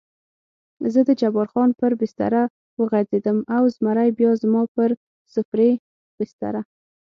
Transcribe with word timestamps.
زه 0.93 0.99
د 1.07 1.11
جبار 1.21 1.47
خان 1.53 1.69
پر 1.79 1.91
بستره 1.99 2.43
وغځېدم 2.79 3.37
او 3.55 3.63
زمری 3.75 4.09
بیا 4.17 4.31
زما 4.41 4.61
پر 4.75 4.89
سفرۍ 5.33 5.71
بستره. 6.17 6.61